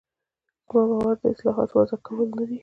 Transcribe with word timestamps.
زما 0.69 0.83
باور 0.89 1.15
د 1.21 1.23
اصطلاحاتو 1.31 1.73
وضع 1.79 1.97
کول 2.05 2.27
نه 2.37 2.43
دي. 2.49 2.57